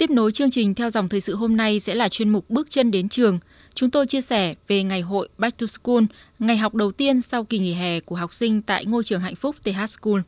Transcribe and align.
Tiếp 0.00 0.10
nối 0.10 0.32
chương 0.32 0.50
trình 0.50 0.74
theo 0.74 0.90
dòng 0.90 1.08
thời 1.08 1.20
sự 1.20 1.36
hôm 1.36 1.56
nay 1.56 1.80
sẽ 1.80 1.94
là 1.94 2.08
chuyên 2.08 2.28
mục 2.28 2.50
Bước 2.50 2.70
chân 2.70 2.90
đến 2.90 3.08
trường. 3.08 3.38
Chúng 3.74 3.90
tôi 3.90 4.06
chia 4.06 4.20
sẻ 4.20 4.54
về 4.68 4.82
ngày 4.82 5.00
hội 5.00 5.28
Back 5.38 5.58
to 5.58 5.66
School, 5.66 6.04
ngày 6.38 6.56
học 6.56 6.74
đầu 6.74 6.92
tiên 6.92 7.20
sau 7.20 7.44
kỳ 7.44 7.58
nghỉ 7.58 7.74
hè 7.74 8.00
của 8.00 8.16
học 8.16 8.32
sinh 8.32 8.62
tại 8.62 8.84
ngôi 8.84 9.04
trường 9.04 9.20
hạnh 9.20 9.36
phúc 9.36 9.56
TH 9.64 9.86
School. 9.88 10.20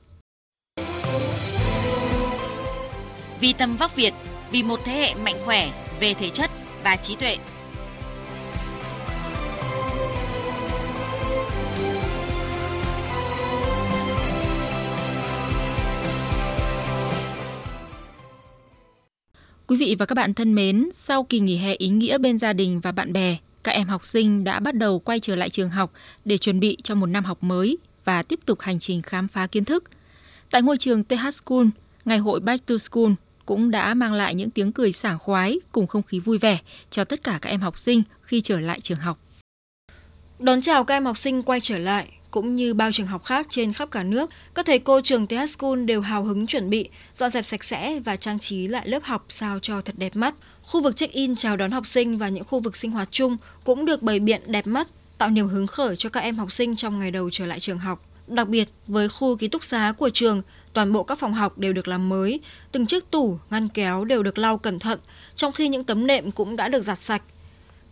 Vì 3.40 3.52
tầm 3.52 3.76
vóc 3.76 3.96
Việt, 3.96 4.14
vì 4.50 4.62
một 4.62 4.80
thế 4.84 4.92
hệ 4.92 5.14
mạnh 5.14 5.36
khỏe 5.44 5.84
về 6.00 6.14
thể 6.14 6.30
chất 6.30 6.50
và 6.84 6.96
trí 6.96 7.16
tuệ. 7.16 7.36
Quý 19.72 19.78
vị 19.78 19.96
và 19.98 20.06
các 20.06 20.14
bạn 20.14 20.34
thân 20.34 20.54
mến, 20.54 20.88
sau 20.92 21.24
kỳ 21.24 21.40
nghỉ 21.40 21.56
hè 21.56 21.74
ý 21.74 21.88
nghĩa 21.88 22.18
bên 22.18 22.38
gia 22.38 22.52
đình 22.52 22.80
và 22.80 22.92
bạn 22.92 23.12
bè, 23.12 23.36
các 23.62 23.72
em 23.72 23.88
học 23.88 24.06
sinh 24.06 24.44
đã 24.44 24.60
bắt 24.60 24.74
đầu 24.74 24.98
quay 24.98 25.20
trở 25.20 25.36
lại 25.36 25.50
trường 25.50 25.70
học 25.70 25.92
để 26.24 26.38
chuẩn 26.38 26.60
bị 26.60 26.76
cho 26.82 26.94
một 26.94 27.06
năm 27.06 27.24
học 27.24 27.42
mới 27.42 27.78
và 28.04 28.22
tiếp 28.22 28.40
tục 28.46 28.60
hành 28.60 28.78
trình 28.78 29.02
khám 29.02 29.28
phá 29.28 29.46
kiến 29.46 29.64
thức. 29.64 29.84
Tại 30.50 30.62
ngôi 30.62 30.78
trường 30.78 31.04
TH 31.04 31.30
School, 31.32 31.66
ngày 32.04 32.18
hội 32.18 32.40
Back 32.40 32.66
to 32.66 32.78
School 32.78 33.12
cũng 33.46 33.70
đã 33.70 33.94
mang 33.94 34.12
lại 34.12 34.34
những 34.34 34.50
tiếng 34.50 34.72
cười 34.72 34.92
sảng 34.92 35.18
khoái 35.18 35.58
cùng 35.72 35.86
không 35.86 36.02
khí 36.02 36.20
vui 36.20 36.38
vẻ 36.38 36.58
cho 36.90 37.04
tất 37.04 37.22
cả 37.22 37.38
các 37.42 37.50
em 37.50 37.60
học 37.60 37.78
sinh 37.78 38.02
khi 38.22 38.40
trở 38.40 38.60
lại 38.60 38.80
trường 38.80 38.98
học. 38.98 39.18
Đón 40.38 40.60
chào 40.60 40.84
các 40.84 40.94
em 40.94 41.04
học 41.04 41.18
sinh 41.18 41.42
quay 41.42 41.60
trở 41.60 41.78
lại, 41.78 42.08
cũng 42.32 42.56
như 42.56 42.74
bao 42.74 42.92
trường 42.92 43.06
học 43.06 43.24
khác 43.24 43.46
trên 43.50 43.72
khắp 43.72 43.90
cả 43.90 44.02
nước, 44.02 44.30
các 44.54 44.66
thầy 44.66 44.78
cô 44.78 45.00
trường 45.00 45.26
TH 45.26 45.34
School 45.48 45.84
đều 45.84 46.00
hào 46.00 46.24
hứng 46.24 46.46
chuẩn 46.46 46.70
bị, 46.70 46.88
dọn 47.14 47.30
dẹp 47.30 47.44
sạch 47.44 47.64
sẽ 47.64 48.00
và 48.00 48.16
trang 48.16 48.38
trí 48.38 48.66
lại 48.66 48.88
lớp 48.88 49.02
học 49.02 49.24
sao 49.28 49.58
cho 49.58 49.80
thật 49.80 49.94
đẹp 49.98 50.16
mắt. 50.16 50.34
Khu 50.62 50.82
vực 50.82 50.96
check-in 50.96 51.36
chào 51.36 51.56
đón 51.56 51.70
học 51.70 51.86
sinh 51.86 52.18
và 52.18 52.28
những 52.28 52.44
khu 52.44 52.60
vực 52.60 52.76
sinh 52.76 52.90
hoạt 52.90 53.08
chung 53.10 53.36
cũng 53.64 53.84
được 53.84 54.02
bày 54.02 54.20
biện 54.20 54.42
đẹp 54.46 54.66
mắt, 54.66 54.88
tạo 55.18 55.30
niềm 55.30 55.48
hứng 55.48 55.66
khởi 55.66 55.96
cho 55.96 56.08
các 56.08 56.20
em 56.20 56.36
học 56.36 56.52
sinh 56.52 56.76
trong 56.76 56.98
ngày 56.98 57.10
đầu 57.10 57.30
trở 57.30 57.46
lại 57.46 57.60
trường 57.60 57.78
học. 57.78 58.02
Đặc 58.26 58.48
biệt, 58.48 58.68
với 58.86 59.08
khu 59.08 59.36
ký 59.36 59.48
túc 59.48 59.64
xá 59.64 59.92
của 59.98 60.10
trường, 60.14 60.42
toàn 60.72 60.92
bộ 60.92 61.02
các 61.02 61.18
phòng 61.18 61.34
học 61.34 61.58
đều 61.58 61.72
được 61.72 61.88
làm 61.88 62.08
mới, 62.08 62.40
từng 62.72 62.86
chiếc 62.86 63.10
tủ, 63.10 63.38
ngăn 63.50 63.68
kéo 63.68 64.04
đều 64.04 64.22
được 64.22 64.38
lau 64.38 64.58
cẩn 64.58 64.78
thận, 64.78 64.98
trong 65.36 65.52
khi 65.52 65.68
những 65.68 65.84
tấm 65.84 66.06
nệm 66.06 66.30
cũng 66.30 66.56
đã 66.56 66.68
được 66.68 66.82
giặt 66.82 66.98
sạch. 66.98 67.22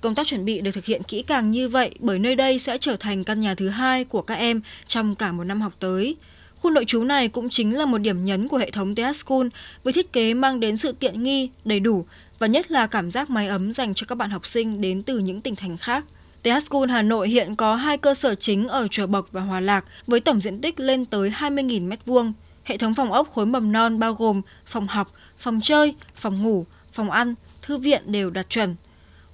Công 0.01 0.15
tác 0.15 0.27
chuẩn 0.27 0.45
bị 0.45 0.61
được 0.61 0.71
thực 0.71 0.85
hiện 0.85 1.03
kỹ 1.03 1.23
càng 1.23 1.51
như 1.51 1.69
vậy 1.69 1.95
bởi 1.99 2.19
nơi 2.19 2.37
đây 2.37 2.59
sẽ 2.59 2.79
trở 2.79 2.97
thành 2.97 3.25
căn 3.25 3.41
nhà 3.41 3.55
thứ 3.55 3.69
hai 3.69 4.05
của 4.05 4.23
các 4.23 4.35
em 4.35 4.61
trong 4.87 5.15
cả 5.15 5.33
một 5.33 5.45
năm 5.45 5.61
học 5.61 5.73
tới. 5.79 6.17
Khu 6.57 6.71
nội 6.71 6.85
trú 6.85 7.05
này 7.05 7.29
cũng 7.29 7.49
chính 7.49 7.79
là 7.79 7.87
một 7.87 7.99
điểm 7.99 8.25
nhấn 8.25 8.49
của 8.49 8.57
hệ 8.57 8.71
thống 8.71 8.95
TH 8.95 9.01
School 9.15 9.47
với 9.85 9.93
thiết 9.93 10.13
kế 10.13 10.35
mang 10.35 10.61
đến 10.61 10.77
sự 10.77 10.93
tiện 10.93 11.23
nghi, 11.23 11.51
đầy 11.65 11.81
đủ 11.81 12.07
và 12.39 12.47
nhất 12.47 12.71
là 12.71 12.87
cảm 12.87 13.11
giác 13.11 13.31
mái 13.31 13.49
ấm 13.49 13.73
dành 13.73 13.95
cho 13.95 14.05
các 14.09 14.15
bạn 14.15 14.31
học 14.31 14.47
sinh 14.47 14.81
đến 14.81 15.03
từ 15.03 15.19
những 15.19 15.41
tỉnh 15.41 15.57
thành 15.57 15.77
khác. 15.77 16.05
TH 16.43 16.49
School 16.63 16.91
Hà 16.91 17.03
Nội 17.03 17.29
hiện 17.29 17.57
có 17.57 17.77
hai 17.77 17.99
cơ 17.99 18.15
sở 18.15 18.35
chính 18.35 18.69
ở 18.69 18.89
Chùa 18.89 19.07
Bộc 19.07 19.33
và 19.33 19.41
Hòa 19.41 19.61
Lạc 19.61 19.85
với 20.07 20.21
tổng 20.21 20.41
diện 20.41 20.61
tích 20.61 20.81
lên 20.81 21.05
tới 21.05 21.31
20.000 21.31 21.89
m2. 21.89 22.33
Hệ 22.65 22.77
thống 22.77 22.95
phòng 22.95 23.13
ốc 23.13 23.31
khối 23.31 23.47
mầm 23.47 23.73
non 23.73 23.99
bao 23.99 24.15
gồm 24.15 24.43
phòng 24.67 24.87
học, 24.87 25.13
phòng 25.39 25.61
chơi, 25.63 25.95
phòng 26.17 26.43
ngủ, 26.43 26.67
phòng 26.93 27.11
ăn, 27.11 27.35
thư 27.63 27.79
viện 27.79 28.03
đều 28.07 28.31
đạt 28.31 28.51
chuẩn. 28.51 28.75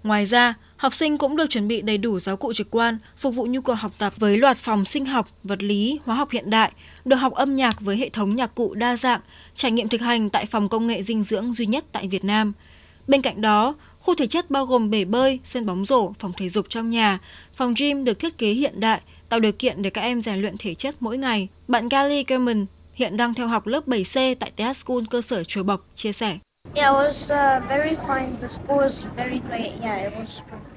Ngoài 0.06 0.26
ra, 0.26 0.54
học 0.76 0.94
sinh 0.94 1.18
cũng 1.18 1.36
được 1.36 1.50
chuẩn 1.50 1.68
bị 1.68 1.82
đầy 1.82 1.98
đủ 1.98 2.20
giáo 2.20 2.36
cụ 2.36 2.52
trực 2.52 2.70
quan, 2.70 2.98
phục 3.16 3.34
vụ 3.34 3.46
nhu 3.46 3.60
cầu 3.60 3.76
học 3.76 3.92
tập 3.98 4.12
với 4.16 4.38
loạt 4.38 4.56
phòng 4.56 4.84
sinh 4.84 5.04
học, 5.04 5.28
vật 5.44 5.62
lý, 5.62 5.98
hóa 6.04 6.16
học 6.16 6.30
hiện 6.30 6.50
đại, 6.50 6.72
được 7.04 7.16
học 7.16 7.32
âm 7.32 7.56
nhạc 7.56 7.80
với 7.80 7.96
hệ 7.96 8.08
thống 8.08 8.36
nhạc 8.36 8.54
cụ 8.54 8.74
đa 8.74 8.96
dạng, 8.96 9.20
trải 9.54 9.70
nghiệm 9.70 9.88
thực 9.88 10.00
hành 10.00 10.30
tại 10.30 10.46
phòng 10.46 10.68
công 10.68 10.86
nghệ 10.86 11.02
dinh 11.02 11.22
dưỡng 11.22 11.52
duy 11.52 11.66
nhất 11.66 11.84
tại 11.92 12.08
Việt 12.08 12.24
Nam. 12.24 12.52
Bên 13.08 13.22
cạnh 13.22 13.40
đó, 13.40 13.74
khu 14.00 14.14
thể 14.14 14.26
chất 14.26 14.50
bao 14.50 14.66
gồm 14.66 14.90
bể 14.90 15.04
bơi, 15.04 15.40
sân 15.44 15.66
bóng 15.66 15.86
rổ, 15.86 16.12
phòng 16.18 16.32
thể 16.36 16.48
dục 16.48 16.66
trong 16.68 16.90
nhà, 16.90 17.18
phòng 17.54 17.74
gym 17.76 18.04
được 18.04 18.18
thiết 18.18 18.38
kế 18.38 18.50
hiện 18.50 18.80
đại, 18.80 19.00
tạo 19.28 19.40
điều 19.40 19.52
kiện 19.52 19.82
để 19.82 19.90
các 19.90 20.00
em 20.00 20.20
rèn 20.20 20.40
luyện 20.40 20.56
thể 20.58 20.74
chất 20.74 20.94
mỗi 21.00 21.18
ngày. 21.18 21.48
Bạn 21.68 21.88
Gally 21.88 22.22
Kerman 22.22 22.66
hiện 22.94 23.16
đang 23.16 23.34
theo 23.34 23.48
học 23.48 23.66
lớp 23.66 23.88
7C 23.88 24.34
tại 24.34 24.50
TH 24.56 24.76
School 24.76 25.02
cơ 25.10 25.20
sở 25.20 25.44
Chùa 25.44 25.62
Bộc, 25.62 25.86
chia 25.96 26.12
sẻ. 26.12 26.38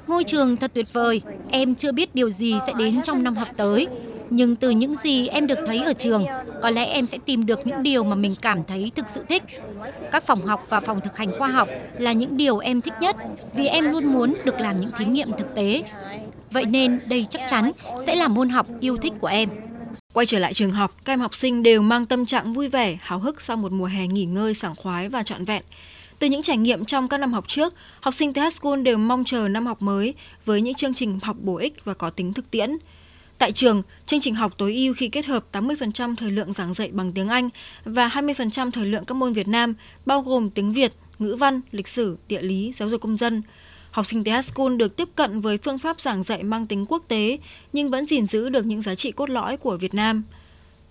Ngôi 0.07 0.23
trường 0.23 0.57
thật 0.57 0.71
tuyệt 0.73 0.93
vời. 0.93 1.21
Em 1.49 1.75
chưa 1.75 1.91
biết 1.91 2.15
điều 2.15 2.29
gì 2.29 2.57
sẽ 2.67 2.73
đến 2.77 3.01
trong 3.01 3.23
năm 3.23 3.35
học 3.35 3.47
tới. 3.57 3.87
Nhưng 4.29 4.55
từ 4.55 4.69
những 4.69 4.95
gì 4.95 5.27
em 5.27 5.47
được 5.47 5.59
thấy 5.65 5.83
ở 5.83 5.93
trường, 5.93 6.25
có 6.61 6.69
lẽ 6.69 6.85
em 6.85 7.05
sẽ 7.05 7.17
tìm 7.25 7.45
được 7.45 7.67
những 7.67 7.83
điều 7.83 8.03
mà 8.03 8.15
mình 8.15 8.35
cảm 8.41 8.63
thấy 8.63 8.91
thực 8.95 9.09
sự 9.09 9.23
thích. 9.29 9.43
Các 10.11 10.23
phòng 10.23 10.45
học 10.45 10.65
và 10.69 10.79
phòng 10.79 11.01
thực 11.01 11.17
hành 11.17 11.31
khoa 11.39 11.47
học 11.47 11.67
là 11.97 12.11
những 12.11 12.37
điều 12.37 12.59
em 12.59 12.81
thích 12.81 12.93
nhất 13.01 13.15
vì 13.53 13.67
em 13.67 13.91
luôn 13.91 14.05
muốn 14.05 14.33
được 14.45 14.59
làm 14.59 14.77
những 14.77 14.91
thí 14.97 15.05
nghiệm 15.05 15.31
thực 15.31 15.55
tế. 15.55 15.83
Vậy 16.51 16.65
nên 16.65 16.99
đây 17.05 17.25
chắc 17.29 17.41
chắn 17.49 17.71
sẽ 18.05 18.15
là 18.15 18.27
môn 18.27 18.49
học 18.49 18.67
yêu 18.79 18.97
thích 18.97 19.13
của 19.21 19.27
em. 19.27 19.49
Quay 20.19 20.25
trở 20.25 20.39
lại 20.39 20.53
trường 20.53 20.71
học, 20.71 20.95
các 21.05 21.13
em 21.13 21.19
học 21.19 21.35
sinh 21.35 21.63
đều 21.63 21.81
mang 21.81 22.05
tâm 22.05 22.25
trạng 22.25 22.53
vui 22.53 22.67
vẻ, 22.67 22.97
háo 23.01 23.19
hức 23.19 23.41
sau 23.41 23.57
một 23.57 23.71
mùa 23.71 23.85
hè 23.85 24.07
nghỉ 24.07 24.25
ngơi 24.25 24.53
sảng 24.53 24.75
khoái 24.75 25.09
và 25.09 25.23
trọn 25.23 25.45
vẹn. 25.45 25.63
Từ 26.19 26.27
những 26.27 26.41
trải 26.41 26.57
nghiệm 26.57 26.85
trong 26.85 27.07
các 27.07 27.17
năm 27.17 27.33
học 27.33 27.47
trước, 27.47 27.73
học 28.01 28.13
sinh 28.13 28.33
TH 28.33 28.39
School 28.51 28.81
đều 28.81 28.97
mong 28.97 29.23
chờ 29.23 29.47
năm 29.47 29.65
học 29.65 29.81
mới 29.81 30.13
với 30.45 30.61
những 30.61 30.73
chương 30.73 30.93
trình 30.93 31.19
học 31.23 31.37
bổ 31.39 31.57
ích 31.57 31.85
và 31.85 31.93
có 31.93 32.09
tính 32.09 32.33
thực 32.33 32.51
tiễn. 32.51 32.69
Tại 33.37 33.51
trường, 33.51 33.81
chương 34.05 34.19
trình 34.19 34.35
học 34.35 34.53
tối 34.57 34.75
ưu 34.75 34.93
khi 34.93 35.09
kết 35.09 35.25
hợp 35.25 35.45
80% 35.51 36.15
thời 36.15 36.31
lượng 36.31 36.53
giảng 36.53 36.73
dạy 36.73 36.89
bằng 36.93 37.13
tiếng 37.13 37.27
Anh 37.27 37.49
và 37.85 38.07
20% 38.07 38.71
thời 38.71 38.85
lượng 38.85 39.05
các 39.05 39.15
môn 39.15 39.33
Việt 39.33 39.47
Nam, 39.47 39.73
bao 40.05 40.21
gồm 40.21 40.49
tiếng 40.49 40.73
Việt, 40.73 40.93
ngữ 41.19 41.35
văn, 41.35 41.61
lịch 41.71 41.87
sử, 41.87 42.17
địa 42.27 42.41
lý, 42.41 42.71
giáo 42.73 42.89
dục 42.89 43.01
công 43.01 43.17
dân. 43.17 43.41
Học 43.91 44.05
sinh 44.05 44.23
TH 44.23 44.41
School 44.43 44.75
được 44.75 44.95
tiếp 44.95 45.09
cận 45.15 45.41
với 45.41 45.57
phương 45.57 45.77
pháp 45.77 46.01
giảng 46.01 46.23
dạy 46.23 46.43
mang 46.43 46.67
tính 46.67 46.85
quốc 46.85 47.03
tế 47.07 47.39
nhưng 47.73 47.89
vẫn 47.89 48.05
gìn 48.05 48.25
giữ 48.25 48.49
được 48.49 48.65
những 48.65 48.81
giá 48.81 48.95
trị 48.95 49.11
cốt 49.11 49.29
lõi 49.29 49.57
của 49.57 49.77
Việt 49.77 49.93
Nam. 49.93 50.23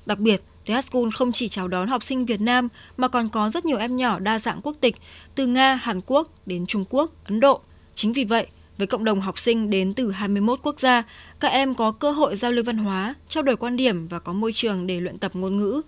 Đặc 0.06 0.18
biệt, 0.18 0.42
TH 0.66 0.72
School 0.84 1.10
không 1.14 1.32
chỉ 1.32 1.48
chào 1.48 1.68
đón 1.68 1.88
học 1.88 2.02
sinh 2.02 2.26
Việt 2.26 2.40
Nam 2.40 2.68
mà 2.96 3.08
còn 3.08 3.28
có 3.28 3.50
rất 3.50 3.64
nhiều 3.64 3.78
em 3.78 3.96
nhỏ 3.96 4.18
đa 4.18 4.38
dạng 4.38 4.60
quốc 4.62 4.76
tịch 4.80 4.96
từ 5.34 5.46
Nga, 5.46 5.74
Hàn 5.74 6.00
Quốc 6.06 6.28
đến 6.46 6.66
Trung 6.66 6.84
Quốc, 6.90 7.10
Ấn 7.24 7.40
Độ. 7.40 7.60
Chính 7.94 8.12
vì 8.12 8.24
vậy, 8.24 8.46
với 8.78 8.86
cộng 8.86 9.04
đồng 9.04 9.20
học 9.20 9.38
sinh 9.38 9.70
đến 9.70 9.94
từ 9.94 10.10
21 10.10 10.58
quốc 10.62 10.80
gia, 10.80 11.02
các 11.40 11.48
em 11.48 11.74
có 11.74 11.92
cơ 11.92 12.10
hội 12.10 12.36
giao 12.36 12.52
lưu 12.52 12.64
văn 12.64 12.78
hóa, 12.78 13.14
trao 13.28 13.42
đổi 13.42 13.56
quan 13.56 13.76
điểm 13.76 14.08
và 14.08 14.18
có 14.18 14.32
môi 14.32 14.52
trường 14.52 14.86
để 14.86 15.00
luyện 15.00 15.18
tập 15.18 15.30
ngôn 15.34 15.56
ngữ. 15.56 15.82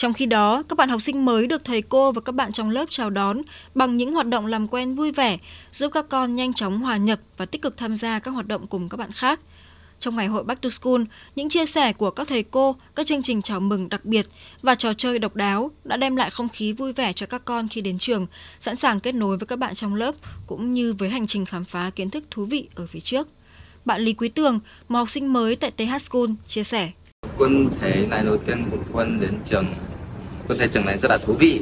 Trong 0.00 0.12
khi 0.12 0.26
đó, 0.26 0.62
các 0.68 0.78
bạn 0.78 0.88
học 0.88 1.02
sinh 1.02 1.24
mới 1.24 1.46
được 1.46 1.64
thầy 1.64 1.82
cô 1.82 2.12
và 2.12 2.20
các 2.20 2.34
bạn 2.34 2.52
trong 2.52 2.70
lớp 2.70 2.84
chào 2.90 3.10
đón 3.10 3.42
bằng 3.74 3.96
những 3.96 4.12
hoạt 4.12 4.26
động 4.26 4.46
làm 4.46 4.66
quen 4.66 4.94
vui 4.94 5.12
vẻ, 5.12 5.38
giúp 5.72 5.92
các 5.94 6.08
con 6.08 6.36
nhanh 6.36 6.52
chóng 6.52 6.80
hòa 6.80 6.96
nhập 6.96 7.20
và 7.36 7.46
tích 7.46 7.62
cực 7.62 7.76
tham 7.76 7.96
gia 7.96 8.18
các 8.18 8.30
hoạt 8.30 8.46
động 8.46 8.66
cùng 8.66 8.88
các 8.88 8.96
bạn 8.96 9.12
khác. 9.12 9.40
Trong 9.98 10.16
ngày 10.16 10.26
hội 10.26 10.44
Back 10.44 10.62
to 10.62 10.68
School, 10.68 11.02
những 11.36 11.48
chia 11.48 11.66
sẻ 11.66 11.92
của 11.92 12.10
các 12.10 12.28
thầy 12.28 12.42
cô, 12.42 12.76
các 12.94 13.06
chương 13.06 13.22
trình 13.22 13.42
chào 13.42 13.60
mừng 13.60 13.88
đặc 13.88 14.04
biệt 14.04 14.26
và 14.62 14.74
trò 14.74 14.94
chơi 14.94 15.18
độc 15.18 15.36
đáo 15.36 15.70
đã 15.84 15.96
đem 15.96 16.16
lại 16.16 16.30
không 16.30 16.48
khí 16.48 16.72
vui 16.72 16.92
vẻ 16.92 17.12
cho 17.12 17.26
các 17.26 17.44
con 17.44 17.68
khi 17.68 17.80
đến 17.80 17.98
trường, 17.98 18.26
sẵn 18.60 18.76
sàng 18.76 19.00
kết 19.00 19.14
nối 19.14 19.36
với 19.36 19.46
các 19.46 19.58
bạn 19.58 19.74
trong 19.74 19.94
lớp 19.94 20.14
cũng 20.46 20.74
như 20.74 20.92
với 20.92 21.08
hành 21.08 21.26
trình 21.26 21.46
khám 21.46 21.64
phá 21.64 21.90
kiến 21.90 22.10
thức 22.10 22.24
thú 22.30 22.44
vị 22.44 22.68
ở 22.74 22.86
phía 22.86 23.00
trước. 23.00 23.28
Bạn 23.84 24.00
Lý 24.02 24.12
Quý 24.12 24.28
Tường, 24.28 24.60
một 24.88 24.98
học 24.98 25.10
sinh 25.10 25.32
mới 25.32 25.56
tại 25.56 25.70
TH 25.70 26.00
School, 26.00 26.30
chia 26.46 26.64
sẻ. 26.64 26.90
Quân 27.38 27.70
thấy 27.80 28.06
ngày 28.10 28.24
đầu 28.24 28.38
tiên 28.38 28.64
của 28.70 28.76
Quân 28.92 29.20
đến 29.20 29.38
trường, 29.44 29.66
cô 30.50 30.56
thầy 30.58 30.68
trường 30.68 30.84
này 30.84 30.98
rất 30.98 31.10
là 31.10 31.18
thú 31.18 31.32
vị 31.32 31.60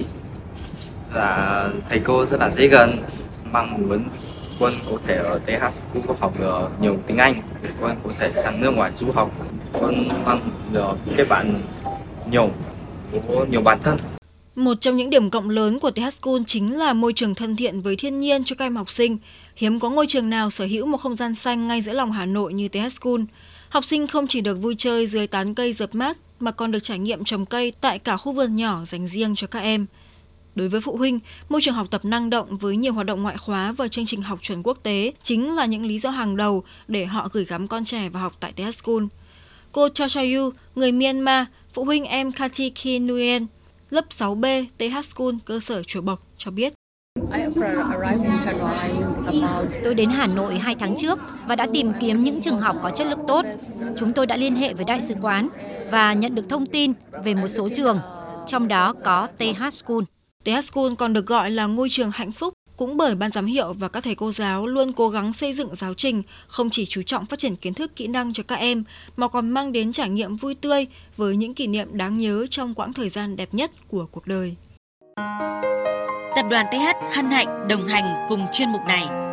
và 1.12 1.70
thầy 1.88 2.00
cô 2.04 2.26
rất 2.26 2.40
là 2.40 2.50
dễ 2.50 2.68
gần, 2.68 3.02
mong 3.52 3.88
muốn 3.88 4.04
Quân 4.58 4.74
có 4.90 4.96
thể 5.06 5.14
ở 5.14 5.38
TH 5.38 5.72
School 5.72 6.16
học 6.20 6.40
được 6.40 6.68
nhiều 6.80 6.96
tiếng 7.06 7.16
Anh 7.16 7.42
để 7.62 7.70
Quân 7.80 7.96
có 8.04 8.10
thể 8.18 8.32
sang 8.42 8.60
nước 8.60 8.70
ngoài 8.70 8.92
du 8.94 9.12
học. 9.12 9.30
Quân 9.72 10.08
mong 10.24 10.50
được 10.72 10.94
kết 11.16 11.28
bạn 11.28 11.60
nhiều, 12.30 12.50
có 13.28 13.46
nhiều 13.50 13.60
bạn 13.60 13.78
thân. 13.82 13.98
Một 14.56 14.74
trong 14.80 14.96
những 14.96 15.10
điểm 15.10 15.30
cộng 15.30 15.50
lớn 15.50 15.78
của 15.78 15.90
TH 15.90 16.10
School 16.12 16.40
chính 16.46 16.78
là 16.78 16.92
môi 16.92 17.12
trường 17.12 17.34
thân 17.34 17.56
thiện 17.56 17.80
với 17.80 17.96
thiên 17.96 18.20
nhiên 18.20 18.44
cho 18.44 18.56
các 18.58 18.64
em 18.64 18.76
học 18.76 18.90
sinh. 18.90 19.18
Hiếm 19.56 19.80
có 19.80 19.90
ngôi 19.90 20.06
trường 20.06 20.30
nào 20.30 20.50
sở 20.50 20.64
hữu 20.64 20.86
một 20.86 20.98
không 20.98 21.16
gian 21.16 21.34
xanh 21.34 21.68
ngay 21.68 21.80
giữa 21.80 21.92
lòng 21.92 22.12
Hà 22.12 22.26
Nội 22.26 22.52
như 22.52 22.68
TH 22.68 22.88
School. 22.90 23.20
Học 23.68 23.84
sinh 23.84 24.06
không 24.06 24.26
chỉ 24.26 24.40
được 24.40 24.54
vui 24.54 24.74
chơi 24.78 25.06
dưới 25.06 25.26
tán 25.26 25.54
cây 25.54 25.72
dập 25.72 25.94
mát 25.94 26.18
mà 26.40 26.50
còn 26.50 26.70
được 26.70 26.82
trải 26.82 26.98
nghiệm 26.98 27.24
trồng 27.24 27.46
cây 27.46 27.72
tại 27.80 27.98
cả 27.98 28.16
khu 28.16 28.32
vườn 28.32 28.54
nhỏ 28.54 28.84
dành 28.84 29.08
riêng 29.08 29.34
cho 29.36 29.46
các 29.46 29.58
em. 29.58 29.86
Đối 30.54 30.68
với 30.68 30.80
phụ 30.80 30.96
huynh, 30.96 31.20
môi 31.48 31.60
trường 31.62 31.74
học 31.74 31.86
tập 31.90 32.04
năng 32.04 32.30
động 32.30 32.58
với 32.58 32.76
nhiều 32.76 32.92
hoạt 32.92 33.06
động 33.06 33.22
ngoại 33.22 33.36
khóa 33.36 33.72
và 33.72 33.88
chương 33.88 34.06
trình 34.06 34.22
học 34.22 34.38
chuẩn 34.42 34.62
quốc 34.62 34.78
tế 34.82 35.12
chính 35.22 35.54
là 35.54 35.66
những 35.66 35.86
lý 35.86 35.98
do 35.98 36.10
hàng 36.10 36.36
đầu 36.36 36.64
để 36.88 37.06
họ 37.06 37.28
gửi 37.32 37.44
gắm 37.44 37.68
con 37.68 37.84
trẻ 37.84 38.08
vào 38.08 38.22
học 38.22 38.36
tại 38.40 38.52
TH 38.52 38.70
School. 38.72 39.04
Cô 39.72 39.88
Cho 39.88 40.08
Chayu, 40.08 40.50
người 40.74 40.92
Myanmar, 40.92 41.46
phụ 41.72 41.84
huynh 41.84 42.04
em 42.04 42.32
Kati 42.32 42.70
Ki 42.70 42.98
Nguyen, 42.98 43.46
lớp 43.90 44.04
6B 44.10 44.66
TH 44.78 45.04
School 45.04 45.34
cơ 45.44 45.60
sở 45.60 45.82
Chùa 45.82 46.00
Bộc 46.00 46.26
cho 46.38 46.50
biết. 46.50 46.77
Tôi 49.84 49.94
đến 49.94 50.10
Hà 50.10 50.26
Nội 50.26 50.58
2 50.58 50.74
tháng 50.74 50.96
trước 50.96 51.18
và 51.46 51.56
đã 51.56 51.66
tìm 51.72 51.92
kiếm 52.00 52.24
những 52.24 52.40
trường 52.40 52.58
học 52.58 52.76
có 52.82 52.90
chất 52.90 53.06
lượng 53.06 53.26
tốt. 53.28 53.44
Chúng 53.96 54.12
tôi 54.12 54.26
đã 54.26 54.36
liên 54.36 54.56
hệ 54.56 54.74
với 54.74 54.84
đại 54.84 55.00
sứ 55.00 55.14
quán 55.22 55.48
và 55.90 56.12
nhận 56.12 56.34
được 56.34 56.48
thông 56.48 56.66
tin 56.66 56.92
về 57.24 57.34
một 57.34 57.48
số 57.48 57.68
trường, 57.68 58.00
trong 58.46 58.68
đó 58.68 58.94
có 59.04 59.28
TH 59.38 59.72
School. 59.72 60.02
TH 60.44 60.60
School 60.62 60.94
còn 60.98 61.12
được 61.12 61.26
gọi 61.26 61.50
là 61.50 61.66
ngôi 61.66 61.88
trường 61.88 62.10
hạnh 62.14 62.32
phúc 62.32 62.54
cũng 62.76 62.96
bởi 62.96 63.14
ban 63.14 63.30
giám 63.30 63.46
hiệu 63.46 63.72
và 63.72 63.88
các 63.88 64.04
thầy 64.04 64.14
cô 64.14 64.30
giáo 64.30 64.66
luôn 64.66 64.92
cố 64.92 65.08
gắng 65.08 65.32
xây 65.32 65.52
dựng 65.52 65.74
giáo 65.74 65.94
trình 65.94 66.22
không 66.46 66.70
chỉ 66.70 66.86
chú 66.86 67.02
trọng 67.02 67.26
phát 67.26 67.38
triển 67.38 67.56
kiến 67.56 67.74
thức 67.74 67.96
kỹ 67.96 68.06
năng 68.06 68.32
cho 68.32 68.42
các 68.42 68.56
em 68.56 68.84
mà 69.16 69.28
còn 69.28 69.50
mang 69.50 69.72
đến 69.72 69.92
trải 69.92 70.08
nghiệm 70.08 70.36
vui 70.36 70.54
tươi 70.54 70.86
với 71.16 71.36
những 71.36 71.54
kỷ 71.54 71.66
niệm 71.66 71.88
đáng 71.92 72.18
nhớ 72.18 72.46
trong 72.50 72.74
quãng 72.74 72.92
thời 72.92 73.08
gian 73.08 73.36
đẹp 73.36 73.48
nhất 73.54 73.70
của 73.88 74.06
cuộc 74.06 74.26
đời. 74.26 74.56
Tập 76.38 76.46
đoàn 76.50 76.66
TH 76.66 77.16
hân 77.16 77.30
hạnh 77.30 77.68
đồng 77.68 77.84
hành 77.84 78.26
cùng 78.28 78.46
chuyên 78.52 78.68
mục 78.68 78.84
này. 78.84 79.27